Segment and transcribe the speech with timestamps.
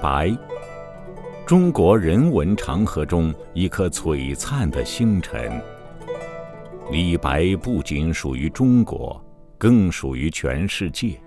[0.00, 0.34] 白，
[1.44, 5.60] 中国人文长河中一颗璀璨的星辰。
[6.90, 9.22] 李白不仅属于中国，
[9.58, 11.20] 更属于全世界。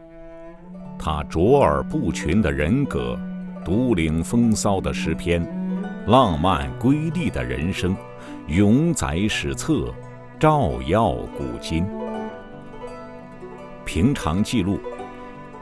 [0.98, 3.20] 他卓尔不群的人格，
[3.64, 5.46] 独领风骚的诗篇，
[6.08, 7.96] 浪漫瑰丽的人生，
[8.48, 9.94] 永载史册，
[10.40, 11.86] 照耀古今。
[13.86, 14.80] 平常记录。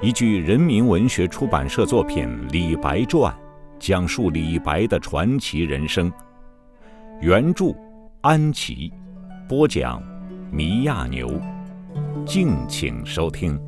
[0.04, 3.32] 一句人民文学出版社作品《李白传》，
[3.80, 6.12] 讲述李白的传奇人生。
[7.22, 7.66] 原著
[8.22, 8.92] 安琪，
[9.48, 10.02] 播讲
[10.52, 11.40] 米亚牛。
[12.26, 13.62] 敬请收听。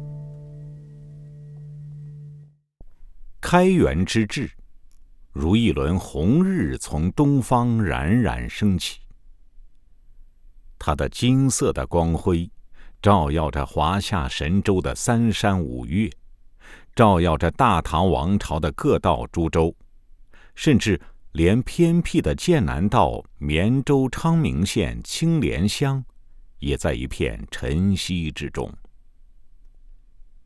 [3.40, 4.50] 开元之治，
[5.34, 9.02] 如一轮红日从东方冉冉升起，
[10.80, 12.50] 它的金色的光辉，
[13.04, 16.10] 照耀着华夏神州的三山五岳。
[16.96, 19.76] 照耀着大唐王朝的各道诸州，
[20.54, 21.00] 甚至
[21.32, 26.04] 连偏僻的剑南道绵州昌明县青莲乡，
[26.60, 28.72] 也在一片晨曦之中。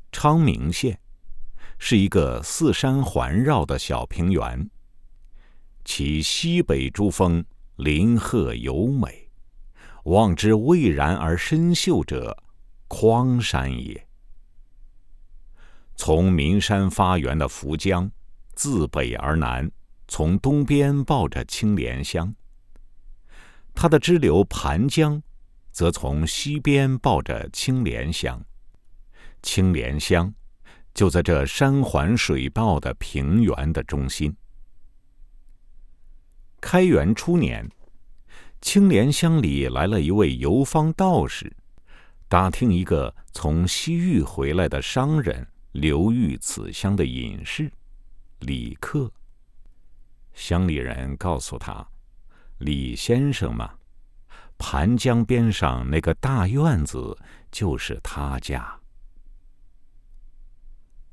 [0.10, 0.98] 昌明县
[1.78, 4.70] 是一个四山环绕的小平原，
[5.84, 7.44] 其西北诸峰
[7.76, 9.30] 林壑尤美，
[10.06, 12.42] 望之蔚然而深秀者，
[12.88, 14.07] 匡山也。
[15.98, 18.10] 从岷山发源的涪江，
[18.54, 19.70] 自北而南，
[20.08, 22.34] 从东边抱着青莲乡；
[23.74, 25.22] 它的支流盘江，
[25.72, 28.42] 则从西边抱着青莲乡。
[29.42, 30.34] 青莲乡
[30.94, 34.34] 就在这山环水抱的平原的中心。
[36.62, 37.68] 开元初年，
[38.62, 41.52] 青莲乡里来了一位游方道士，
[42.28, 45.46] 打听一个从西域回来的商人。
[45.78, 47.72] 流寓此乡的隐士
[48.40, 49.12] 李克，
[50.34, 51.88] 乡里人告诉他
[52.58, 53.76] ：“李先生嘛，
[54.58, 57.16] 盘江边上那个大院子
[57.52, 58.76] 就是他家。”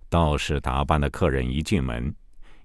[0.08, 2.14] 道士打扮的客人一进门，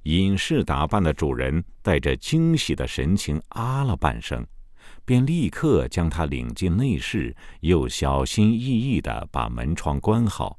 [0.04, 4.48] 隐士打扮的主人带着惊喜的神情啊了半声，
[5.04, 10.58] 便立刻将他领进内室，又小心翼翼的把门窗关好。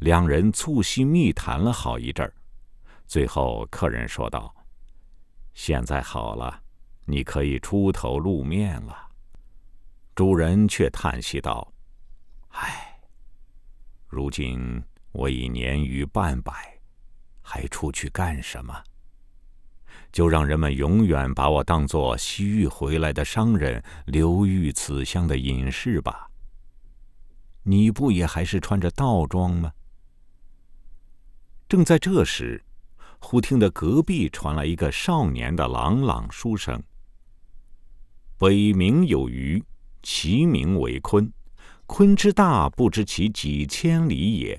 [0.00, 2.32] 两人促膝密谈了好一阵儿，
[3.06, 4.54] 最后客人说道
[5.54, 6.60] ：“现在好了，
[7.06, 8.94] 你可以出头露面了。”
[10.14, 11.72] 主人却叹息道
[12.52, 13.00] ：“唉，
[14.06, 16.78] 如今我已年逾半百，
[17.40, 18.82] 还出去干什么？
[20.12, 26.30] 就让人们永远把我当作西域回来的商人，流寓此乡的隐士吧。
[27.62, 29.72] 你不也还是穿着道装吗？”
[31.68, 32.62] 正在这时，
[33.18, 36.80] 忽听得隔壁传来一个少年的朗朗书声
[38.38, 39.60] ：“北冥有鱼，
[40.00, 41.28] 其名为鲲。
[41.88, 44.56] 鲲之大，不知其几千里也；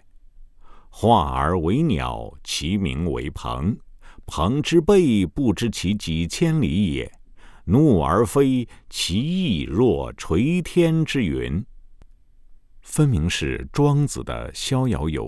[0.90, 3.78] 化而为鸟，其名为鹏。
[4.26, 7.10] 鹏之背，不知其几千里也；
[7.64, 11.66] 怒而飞，其翼若垂天之云。”
[12.84, 15.26] 分明是庄子的《逍遥游》。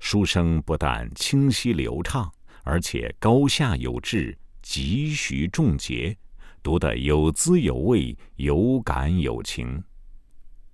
[0.00, 2.32] 书声不但清晰流畅，
[2.62, 6.16] 而且高下有致，急徐重节，
[6.62, 9.82] 读得有滋有味，有感有情。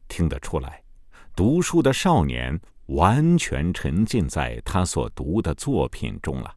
[0.08, 0.82] 听得出来，
[1.34, 6.54] 读书的少年完全沉浸在他所读的作品中了。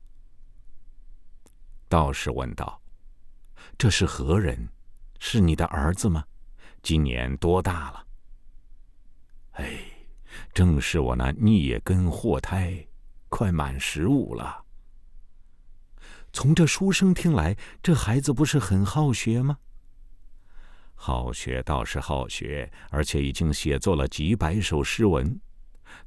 [1.88, 2.82] 道士问道
[3.78, 4.68] ：“这是何人？
[5.20, 6.24] 是你的儿子吗？
[6.84, 8.06] 今年多大了？”
[9.64, 9.97] 哎。
[10.54, 12.88] 正是我那孽根祸胎，
[13.30, 14.64] 快满十五了。
[16.34, 19.58] 从这书生听来，这孩子不是很好学吗？
[20.94, 25.40] 好学倒是好学，而且已经写作了几百首诗文。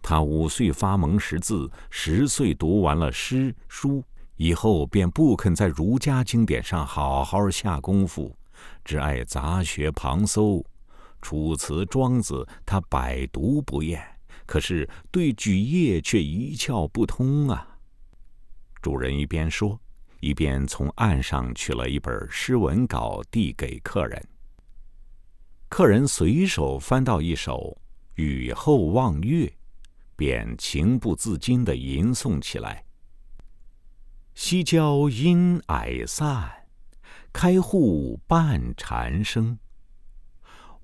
[0.03, 4.04] 他五岁发蒙识字，十岁读完了诗书，
[4.37, 8.37] 以后便不肯在儒家经典上好好下功夫，
[8.84, 10.65] 只爱杂学旁搜。
[11.22, 14.09] 楚辞、庄子，他百读不厌。
[14.51, 17.79] 可是对举业却一窍不通啊！
[18.83, 19.81] 主人一边说，
[20.19, 24.29] 一边从案上取了一本诗文稿递给客人。
[25.69, 27.79] 客人随手翻到一首
[28.21, 29.47] 《雨后望月》，
[30.17, 32.85] 便情不自禁的吟诵起来
[34.35, 36.51] ：“西郊阴霭散，
[37.33, 39.57] 开户半蝉声。”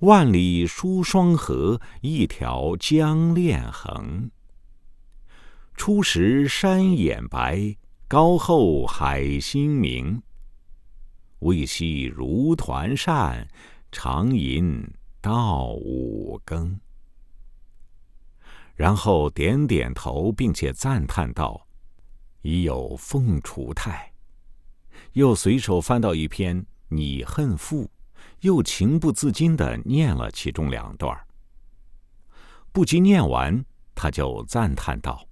[0.01, 4.31] 万里疏霜河，一条江链横。
[5.75, 7.75] 初时山眼白，
[8.07, 10.23] 高后海心明。
[11.39, 13.49] 未夕如团扇，
[13.91, 14.87] 长吟
[15.23, 16.79] 到五更。
[18.75, 21.67] 然后点点头，并且赞叹道
[22.43, 24.13] ：“已有凤雏态。”
[25.15, 27.85] 又随手翻到一篇《拟恨赋》，
[28.41, 31.19] 又情不自禁的念了其中两段。
[32.73, 33.65] 不及念完，
[33.95, 35.27] 他就赞叹道：“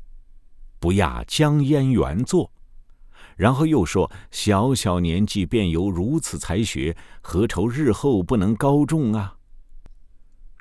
[0.80, 2.50] 不亚江淹原作。”
[3.36, 9.36] 然后又说：“小小年纪便有如此才学，何愁日后不能高中啊？”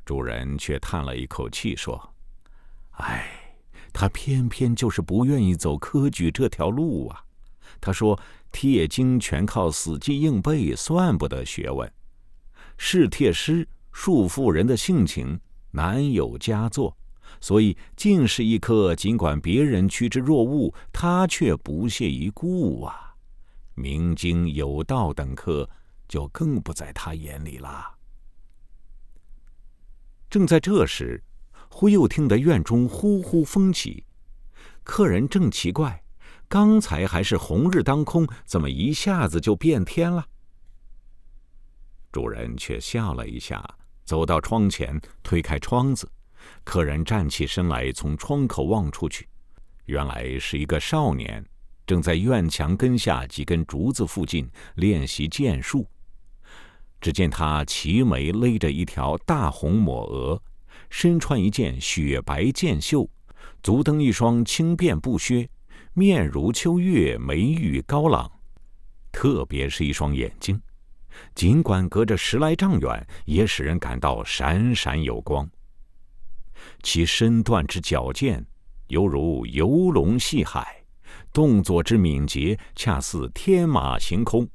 [0.04, 2.14] 主人却叹了一口气说。
[2.98, 3.56] 哎，
[3.92, 7.24] 他偏偏就是不愿意走科举这条路啊！
[7.82, 8.20] 他说
[8.52, 11.90] ：“帖经全靠死记硬背，算不得学问；
[12.86, 15.40] 试帖诗束缚人的性情，
[15.72, 16.94] 难有佳作。
[17.40, 23.16] 所以进士一科，尽管别人趋之若鹜，他却不屑一顾啊！
[23.74, 25.68] 明经有道等科，
[26.10, 27.96] 就更不在他眼里啦。”
[30.30, 31.24] 正在这时。
[31.70, 34.04] 忽又听得院中呼呼风起，
[34.84, 36.04] 客人正奇怪，
[36.50, 40.28] 刚才还是红日当空，怎么一下子就变天了？
[42.14, 43.62] 主人却笑了一下，
[44.06, 46.08] 走到窗前，推开窗子，
[46.64, 49.28] 客人站起身来，从窗口望出去，
[49.86, 51.44] 原来是一个少年，
[51.88, 55.86] 正在院墙根下几根竹子附近练习剑术。
[57.02, 60.42] 只见他齐眉勒着一条大红抹额。
[60.90, 63.10] 身穿一件雪白箭袖，
[63.64, 65.50] 足蹬一双轻便布靴，
[65.94, 68.32] 面如秋月，眉宇高朗。
[69.12, 70.62] 特别是一双眼睛，
[71.36, 75.50] 尽管隔着十来丈远，也使人感到闪闪有光。
[76.82, 78.46] 其身段之矫健，
[78.88, 80.64] 犹如游龙戏海；
[81.32, 84.48] 动作之敏捷，恰似天马行空。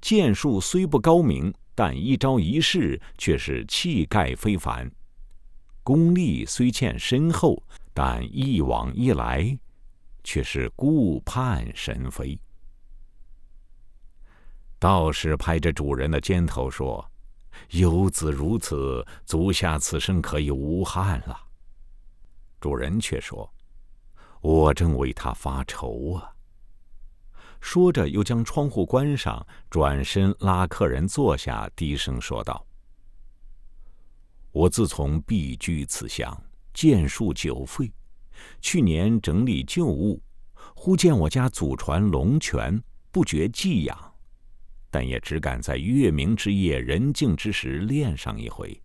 [0.00, 4.90] 剑术虽不高明，但一招一式却是气概非凡。
[5.82, 7.62] 功力虽欠深厚，
[7.94, 9.58] 但一往一来，
[10.22, 12.38] 却是顾盼神飞。
[14.78, 17.04] 道士拍着主人的肩头说
[17.70, 21.36] ：“游子如此，足下此生可以无憾了。”
[22.60, 23.52] 主人却说
[24.40, 26.30] ：“我正为他发愁啊。”
[27.60, 32.64] 说着，又将窗户关上，转身拉客人坐下，低声说道。
[34.52, 36.40] 我自从避居此乡，
[36.72, 37.92] 剑术久废。
[38.60, 40.22] 去年整理旧物，
[40.74, 44.07] 忽见我家祖传龙泉，不觉寄养，
[44.90, 48.80] 但也只敢在月明之夜、人静之时练上一回。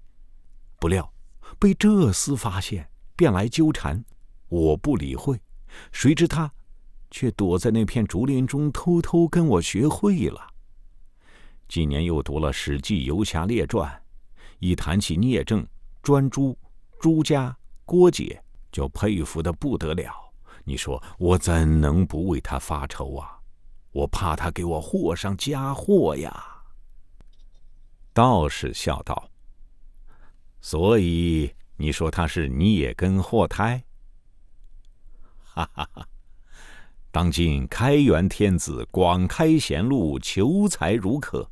[0.79, 1.11] 不料
[1.59, 4.03] 被这厮发现，便来纠缠。
[4.49, 5.39] 我不理会，
[5.91, 6.51] 谁知他
[7.09, 10.47] 却躲在那片竹林中，偷偷跟我学会了。
[11.67, 13.89] 今年又读了《史记游侠列传》。
[14.59, 15.65] 一谈起聂政、
[16.01, 16.57] 专诸、
[16.99, 18.41] 朱家、郭解，
[18.71, 20.13] 就佩服的不得了。
[20.63, 23.37] 你说我怎能不为他发愁啊？
[23.93, 26.45] 我怕他给我祸上加祸呀。
[28.11, 29.29] 道士笑道
[30.61, 33.83] ：“所以你说他是孽根祸胎？”
[35.41, 36.07] 哈哈哈！
[37.11, 41.47] 当今开元天子广开贤路，求才如渴。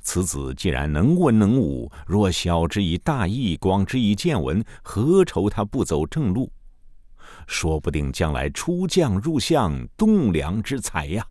[0.00, 6.52] 此子既然能文能武，若晓之以大义，广之以见闻，何愁他不走正路？
[7.46, 11.26] 说不定将来出将入相，栋梁之才呀！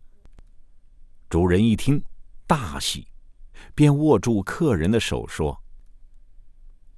[1.28, 2.00] 主人一听，
[2.46, 3.08] 大喜，
[3.74, 5.60] 便握住客人的手说：“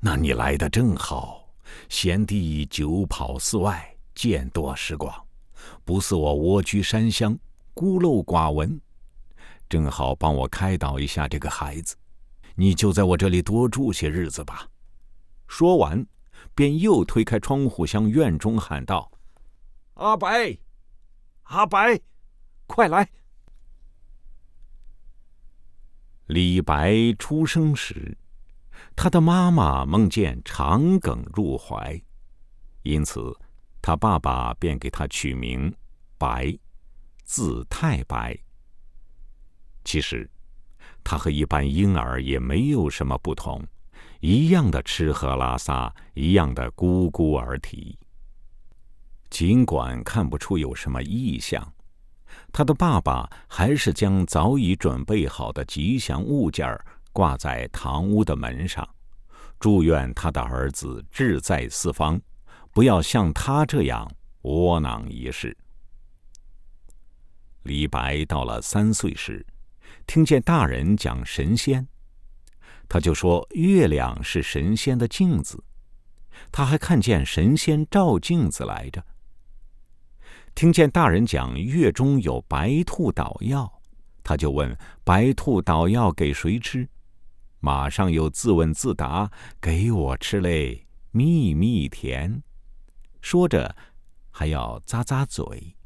[0.01, 1.49] 那你来的正好，
[1.89, 5.27] 贤弟久跑寺外，见多识广，
[5.83, 7.39] 不似我蜗居山乡，
[7.73, 8.79] 孤陋寡闻。”
[9.67, 11.97] 正好帮我开导一下这个孩子，
[12.55, 14.69] 你就在我这里多住些日子吧。
[15.47, 16.07] 说完，
[16.55, 19.11] 便又推开窗户向院中喊道
[19.95, 20.59] ：“阿白，
[21.45, 21.99] 阿白，
[22.67, 23.09] 快来！”
[26.29, 28.15] 李白出生时，
[28.95, 31.99] 他的妈妈梦见长梗入怀，
[32.83, 33.35] 因此
[33.81, 35.75] 他爸爸便给他取名
[36.19, 36.55] 白，
[37.25, 38.39] 字太白。
[39.85, 40.31] 其实，
[41.03, 43.67] 他和一般婴儿也没有什么不同，
[44.21, 47.99] 一样的吃喝拉撒，一样的咕咕而啼。
[49.31, 51.73] 尽管看不出有什么异象，
[52.53, 56.79] 他的爸爸还是将早已准备好的吉祥物件
[57.13, 58.89] 挂在堂屋的门上，
[59.59, 62.21] 祝愿他的儿子志在四方，
[62.73, 64.11] 不要像他这样
[64.43, 65.57] 窝囊一世。
[67.65, 69.45] 李白到了三岁时，
[70.07, 71.87] 听见大人讲神仙，
[72.89, 75.63] 他就说月亮是神仙的镜子，
[76.51, 79.05] 他还看见神仙照镜子来着。
[80.59, 83.73] 听见大人讲月中有白兔捣药，
[84.25, 86.85] 他就问白兔捣药给谁吃，
[87.61, 89.31] 马上又自问自答
[89.63, 92.43] ：“给我吃嘞，蜜蜜甜。”
[93.23, 93.73] 说着，
[94.33, 95.77] 还要咂咂嘴。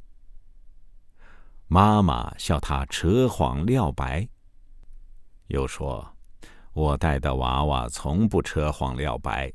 [1.67, 4.27] 妈妈笑他扯谎撂白，
[5.49, 6.17] 又说
[6.73, 9.53] ：“我带的娃娃从不扯谎撂白，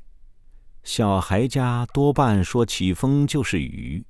[0.83, 4.05] 小孩家多半说起风就是雨。”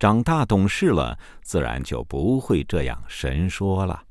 [0.00, 4.02] 长大懂事了，自然就不会这样神说了。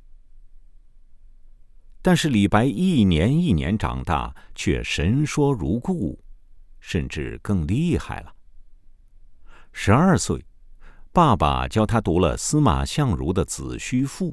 [2.00, 6.20] 但是李白一年一年长大，却神说如故，
[6.80, 8.32] 甚至更厉害了。
[9.72, 10.46] 十二岁，
[11.12, 14.30] 爸爸教他读了司马相如的《子虚赋》，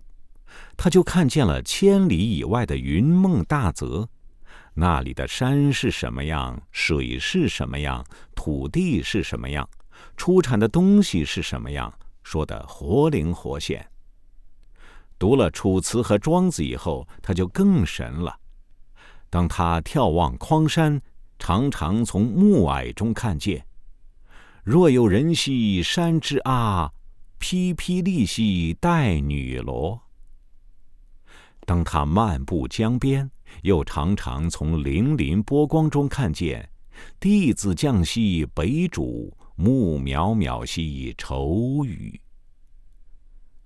[0.76, 4.06] 他就看见了千里以外的云梦大泽，
[4.74, 9.66] 那里的山是什么样，水是什么样，土地是什么样。
[10.16, 11.92] 出产的东西是什么样？
[12.22, 13.88] 说的活灵活现。
[15.18, 18.38] 读了《楚辞》和《庄子》以后，他就更神了。
[19.30, 21.00] 当他眺望匡山，
[21.38, 23.64] 常常从暮霭中看见
[24.64, 26.92] ：“若有人兮山之阿，
[27.38, 30.02] 披披沥兮带女罗。”
[31.64, 33.30] 当他漫步江边，
[33.62, 36.68] 又常常从粼粼波光中看见
[37.20, 42.20] ：“弟子降兮北渚。”木渺渺兮愁雨。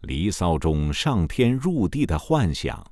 [0.02, 2.82] 离骚中上天入地的幻想，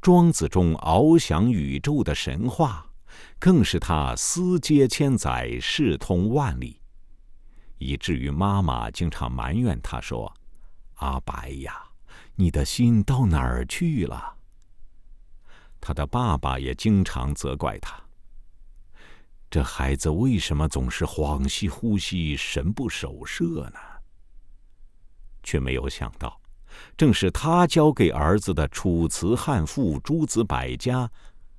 [0.00, 2.86] 庄子中翱翔宇宙的神话，
[3.38, 6.80] 更是他思接千载，视通万里，
[7.78, 10.32] 以至于妈妈经常埋怨他说
[10.96, 11.82] ：“阿白呀，
[12.36, 14.36] 你的心到哪儿去了？”
[15.78, 18.05] 他的爸爸也经常责怪他。
[19.48, 23.78] 这孩子为什么总是恍兮惚兮、神不守舍呢？
[25.42, 26.40] 却没有想到，
[26.96, 31.06] 正是他教给儿子的《楚辞》《汉赋》《诸子百家》，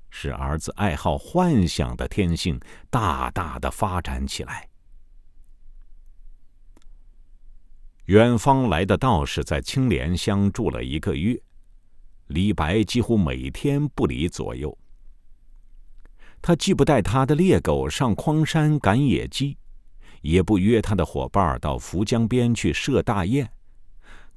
[0.10, 4.68] 使儿子爱好幻想的天性大大的发展起来。
[8.06, 11.42] 远方来的道士在青莲乡住了一个月，
[12.28, 14.78] 李白几乎每天不离左右。
[16.42, 19.58] 他既不带他的猎狗上匡山赶野鸡，
[20.22, 23.50] 也不约他的伙伴到涪江边去射大雁，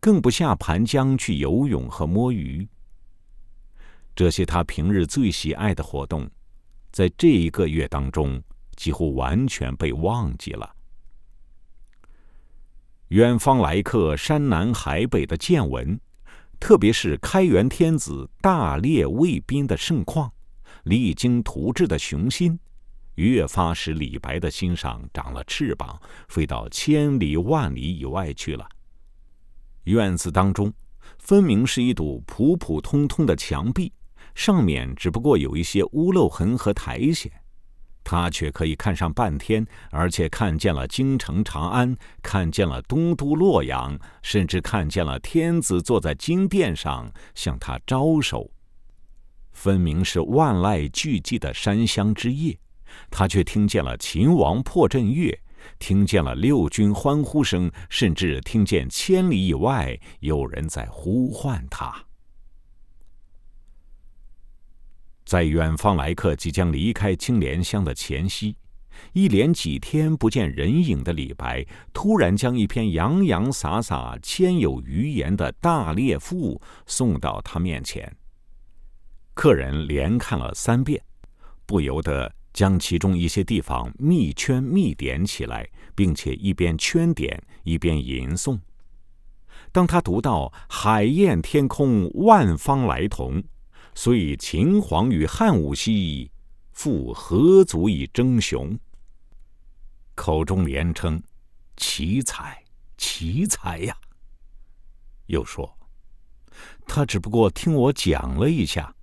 [0.00, 2.66] 更不下盘江去游泳和摸鱼。
[4.14, 6.28] 这些他平日最喜爱的活动，
[6.90, 8.42] 在这一个月当中
[8.74, 10.74] 几乎完全被忘记了。
[13.08, 15.98] 远方来客，山南海北的见闻，
[16.58, 20.32] 特别是开元天子大猎卫兵的盛况。
[20.90, 22.58] 励精图治的雄心，
[23.14, 28.68] 越发使李白的心上长了翅膀，飞到千里万里以外去了。
[29.84, 30.70] 院子当中，
[31.18, 33.92] 分明是一堵普普通通的墙壁，
[34.34, 37.30] 上面只不过有一些屋漏痕和苔藓，
[38.02, 48.50] 他却可以看上半天，而且看见了京城长安，看见了东都洛阳，甚至看见了天子坐在金殿上向他招手。
[49.60, 52.58] 分明是万籁俱寂的山乡之夜，
[53.10, 55.38] 他却听见了秦王破阵乐，
[55.78, 61.94] 听见了六军欢呼声，甚至听见千里以外有人在呼唤他。
[65.26, 68.56] 在远方来客即将离开青莲乡的前夕，
[69.12, 71.62] 一连几天不见人影的李白，
[71.92, 78.10] 突然将一篇洋洋洒洒、千有余言的大猎赋送到他面前。
[79.34, 81.02] 客人连看了三遍，
[81.64, 88.58] 不由得将其中一些地方密圈密点起来，并且一边圈点一边吟诵。
[89.72, 93.42] 当他读到“海晏天空万方来同，
[93.94, 96.30] 所以秦皇与汉武兮，
[96.72, 98.78] 复何足以争雄？”
[100.14, 101.22] 口中连称
[101.78, 102.62] ：“奇才，
[102.98, 103.96] 奇才呀！”
[105.26, 105.78] 又说
[106.86, 108.94] ：“他只不过听我讲了一下。”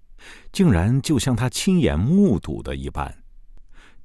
[0.52, 3.16] 竟然就像他亲眼目睹的一般，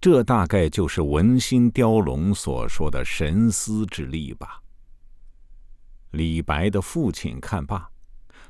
[0.00, 4.60] 这大概就是文心雕龙所说的神思之力吧。
[6.10, 7.88] 李白的父亲看罢，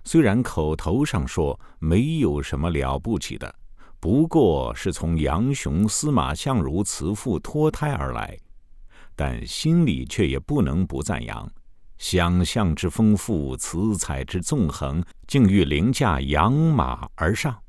[0.02, 3.54] 虽然口头上说没有什么了不起的，
[4.00, 8.36] 不过是从杨雄、司马相如词赋脱胎而来，
[9.14, 11.48] 但心里却也不能不赞扬，
[11.98, 17.61] 想象之丰富，词采之纵横，竟欲凌驾养马而上。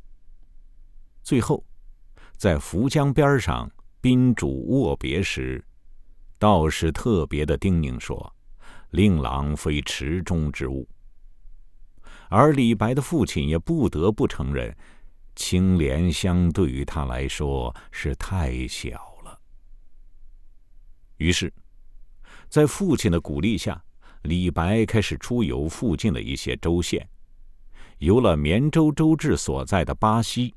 [1.24, 1.64] 最后，
[2.36, 5.64] 在涪江边上宾主握别时，
[6.38, 8.36] 道士特别的叮咛说
[8.92, 10.86] ：“令郎非池中之物。”
[12.28, 14.76] 而李白的父亲也不得不承认，
[15.36, 19.40] 青莲香对于他来说是太小了。
[21.18, 21.54] 于是，
[22.50, 23.82] 在父亲的鼓励下，
[24.24, 27.08] 李白开始出游附近的一些州县，
[28.00, 30.54] 游了绵州州治所在的巴西，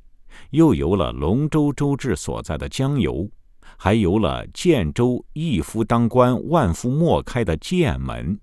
[0.50, 3.28] 又游了龙州州治所在的江油，
[3.76, 8.38] 还游了建州一夫当关万夫莫开的剑门。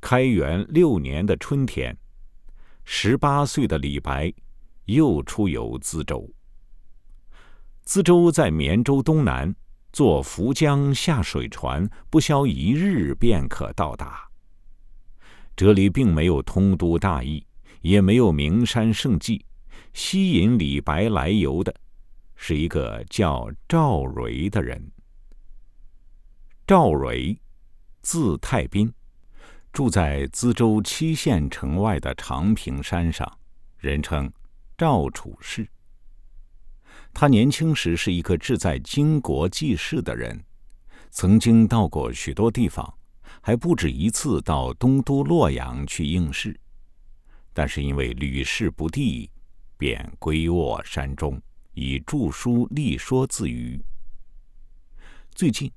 [0.00, 1.96] 开元六年的春天，
[2.84, 4.32] 十八岁的李白
[4.86, 6.28] 又出游资州。
[7.84, 9.54] 资州在绵州东南，
[9.92, 14.28] 坐涪江下水船，不消一日便可到达。
[15.54, 17.44] 这里并没有通都大邑，
[17.82, 19.44] 也没有名山胜迹，
[19.92, 21.74] 吸引李白来游的，
[22.34, 24.90] 是一个叫赵蕊的人。
[26.66, 27.38] 赵蕊，
[28.00, 28.92] 字太斌。
[29.72, 33.26] 住在资州七县城外的长平山上，
[33.78, 34.30] 人称
[34.76, 35.66] 赵楚士。
[37.14, 40.44] 他年轻时是一个志在经国济世的人，
[41.10, 42.94] 曾经到过许多地方，
[43.40, 46.54] 还不止一次到东都洛阳去应试，
[47.52, 49.30] 但是因为屡试不第，
[49.76, 51.40] 便归卧山中，
[51.74, 53.82] 以著书立说自娱。
[55.34, 55.70] 最近。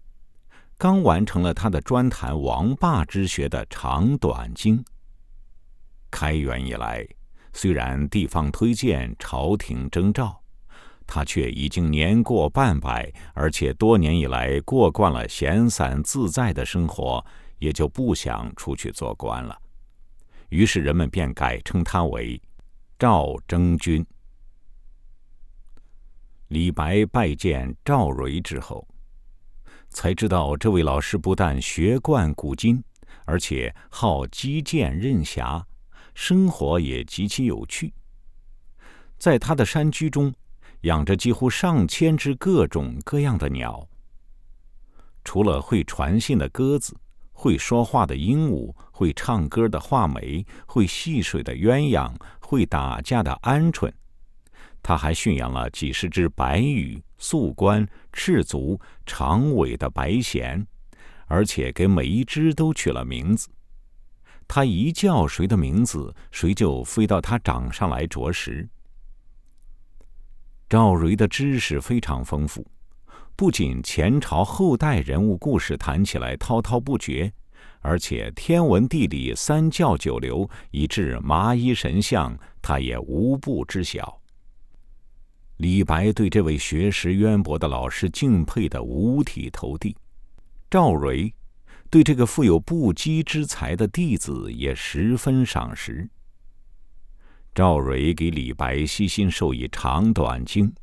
[0.77, 4.83] 刚完成了他的专谈王霸之学的长短经。
[6.11, 7.07] 开元以来，
[7.53, 10.37] 虽然地方推荐、朝廷征召，
[11.07, 17.25] 他却已经年过半百，而且多年以来过惯了闲散自在的生活，
[17.57, 19.57] 也就不想出去做官了。
[20.49, 22.41] 于是人们便改称他为
[22.97, 24.05] 赵征君。
[26.49, 28.87] 李白拜见赵蕊之后。
[29.89, 32.83] 才知道，这位老师不但学贯古今，
[33.23, 35.65] 而且好击剑任侠，
[36.13, 37.93] 生活也极其有趣。
[39.17, 40.33] 在他的山居中，
[40.81, 43.87] 养着几乎上千只各种各样的鸟。
[45.23, 46.93] 除了会传信的鸽子，
[47.37, 53.91] 会说话的鹦鹉，会唱歌的画眉，会戏水的鸳鸯，会打架的鹌鹑。
[54.81, 60.65] 他还驯养了几十只白羽、素冠、赤足、长尾的白鹇，
[61.25, 63.49] 而且给每一只都取了名字。
[64.47, 68.69] 他一叫谁的名字，谁就飞到他掌上来啄食。
[70.69, 72.65] 赵蕊的知识非常丰富，
[73.37, 77.33] 不仅前朝后代人物故事谈起来滔滔不绝，
[77.81, 84.21] 而且天文地理、三教九流，以致麻衣神相，他也无不知晓。
[85.57, 89.97] 李白对这位学识渊博的老师敬佩的五体投地，
[90.69, 91.33] 赵蕊
[91.89, 96.09] 对这个富有不羁之才的弟子也十分赏识。
[97.53, 100.73] 赵蕊给李白悉心授以长短经，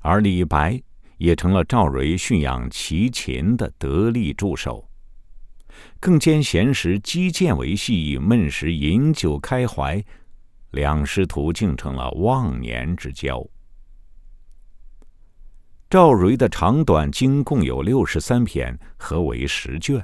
[0.00, 0.82] 而李白
[1.20, 4.88] 也成了赵蕊驯养齐禽的得力助手。
[6.00, 10.02] 更兼闲时击剑为戏，闷时饮酒开怀，
[10.70, 13.46] 两师徒竟成了忘年之交。
[15.90, 20.02] 赵蕊的长短经共有六十三篇，合为十卷，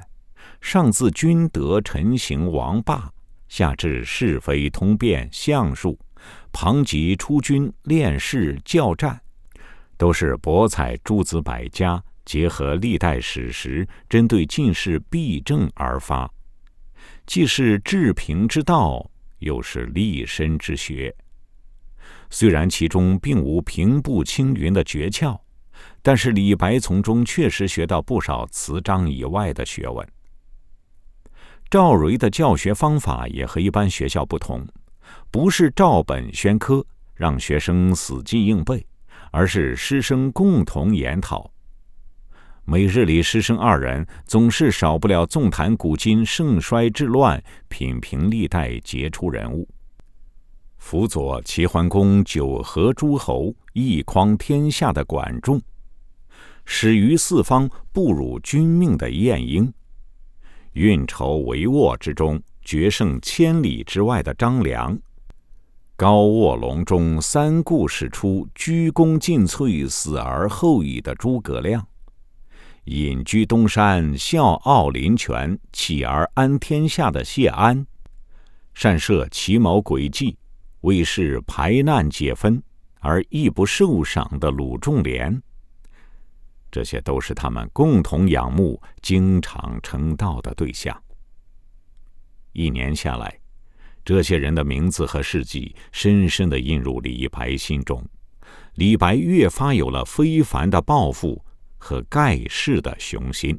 [0.61, 3.11] 上自君德臣行王霸，
[3.47, 5.97] 下至是非通变相术，
[6.51, 9.19] 旁及出军练士教战，
[9.97, 16.31] 都是博采诸子百家，结合历代史实，针对进士弊政而发，
[17.25, 21.13] 既是治平之道，又是立身之学。
[22.29, 25.37] 虽然其中并无平步青云的诀窍。
[26.01, 30.07] 但是李白从中确实学到不少词章以外的学问。
[31.69, 34.65] 赵蕊的教学方法也和一般学校不同，
[35.29, 36.83] 不是照本宣科，
[37.13, 38.83] 让学生死记硬背，
[39.31, 41.49] 而是师生共同研讨。
[42.65, 49.65] 每日里，师生二人总是少不了纵谈古今盛衰治乱，品评历代杰出人物，
[50.77, 55.61] 辅佐齐桓公九合诸侯，一匡天下的管仲。
[56.65, 59.71] 始于四方，不辱君命的晏婴；
[60.73, 64.93] 运筹帷幄之中，决胜千里之外的张良；
[65.97, 71.81] 高卧龙中，三顾始出，鞠躬尽瘁，死而后已的诸葛亮；
[72.83, 77.87] 隐居东山，笑傲林泉，起而安天下的谢安，
[78.75, 80.37] 善设奇谋诡计，
[80.81, 82.61] 为是排难解纷
[82.99, 85.41] 而亦不受赏的鲁仲连，
[86.69, 90.95] 这些都是他们共同仰慕、经常称道的对象。
[92.53, 93.39] 一年下来，
[94.07, 98.01] 这些人的名字和事迹深深地印入李白心中，
[98.75, 101.43] 李白越发有了非凡的抱负。
[101.79, 103.57] 和盖世的雄心，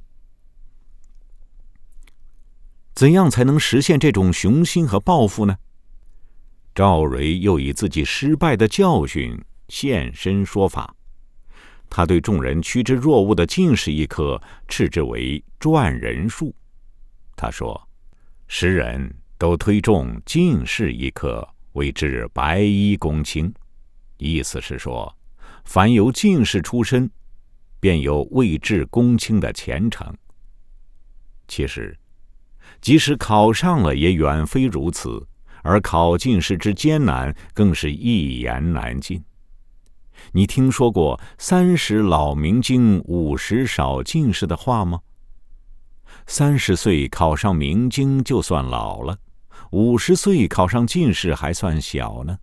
[2.92, 5.56] 怎样才能实现这种雄心和抱负呢？
[6.74, 10.94] 赵蕊又以自己失败的教训现身说法。
[11.88, 16.54] 他对众人趋之若鹜的进士一科斥之为赚人数。
[17.36, 17.88] 他说
[18.48, 23.50] ：“时人都推重进士一科，谓之白衣公卿。”
[24.18, 25.16] 意思是说，
[25.64, 27.10] 凡由进士出身。
[27.80, 30.12] 便有位至公卿的前程。
[31.46, 31.96] 其实，
[32.80, 35.24] 即使考上了，也远非如此。
[35.62, 39.22] 而考进士之艰难，更是一言难尽。
[40.32, 45.00] 你听说过“三十老明经，五十少进士”的话吗？
[46.26, 49.16] 三十岁考上明经就算老了，
[49.70, 52.38] 五十岁考上进士还算小呢。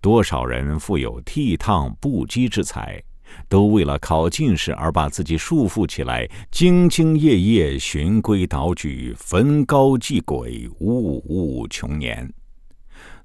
[0.00, 3.02] 多少人富有倜傥不羁之才？
[3.48, 12.30] 都为了考进士而把自己束缚起来，兢兢业业循规蹈矩，焚高祭鬼，物物穷年，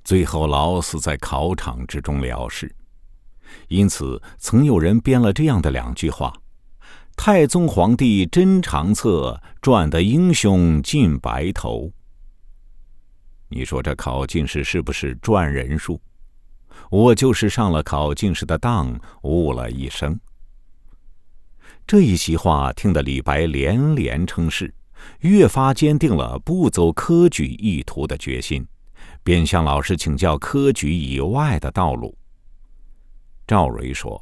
[0.05, 2.73] 最后老死在考场之中了事。
[3.67, 6.33] 因此，曾有人编了这样的两句话
[7.17, 11.91] ：“太宗皇帝真长策，赚得英雄尽白头。”
[13.49, 15.99] 你说这考进士是不是赚人数？
[16.89, 20.19] 我就是上了考进士的当，误了一生。
[21.85, 24.73] 这一席话听得李白连连称是，
[25.21, 28.67] 越发坚定了不走科举意图的决心，
[29.23, 32.17] 便向老师请教科举以外的道路。
[33.47, 34.21] 赵蕊说：“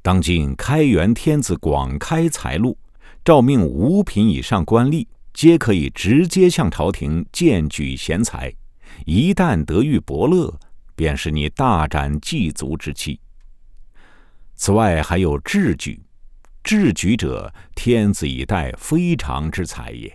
[0.00, 2.76] 当今开元天子广开财路，
[3.22, 5.06] 诏命五品以上官吏
[5.38, 8.52] 皆可以直接向朝廷荐举贤才，
[9.06, 10.52] 一旦得遇伯乐。”
[10.96, 13.20] 便是你大展祭足之气。
[14.56, 16.02] 此外还有智举，
[16.64, 20.12] 智举者天子以待非常之才也。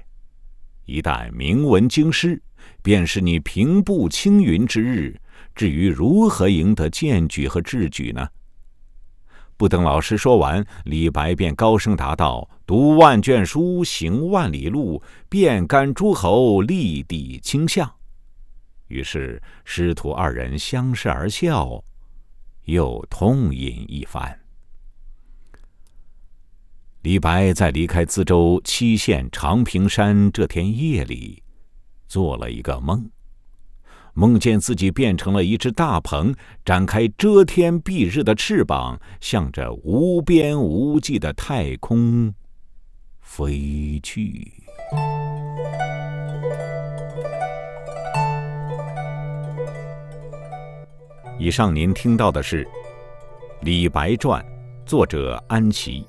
[0.83, 2.43] 一旦明文经师，
[2.81, 5.17] 便是你平步青云之日。
[5.55, 8.27] 至于如何赢得荐举和制举呢？
[9.63, 17.89] 不等老师说完，李白便高声答道：“读万卷书，行万里路，遍甘诸侯，立地倾向。”
[18.89, 21.81] 于是师徒二人相视而笑，
[22.65, 24.37] 又痛饮一番。
[27.03, 31.41] 李白在离开淄州七县长平山这天夜里，
[32.09, 33.09] 做了一个梦，
[34.13, 42.33] 梦见自己变成了一只大鹏，展开遮天蔽日的翅膀，向着无边无际的太空
[43.19, 44.51] 飞去。
[51.39, 52.63] 以上您听到的是
[53.61, 54.45] 《李白传》，
[54.85, 56.05] 作者安琪，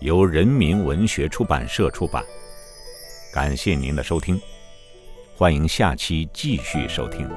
[0.00, 2.24] 由人民文学出版社出版。
[3.32, 4.40] 感谢您的收听，
[5.38, 7.28] 欢迎下期继续收听。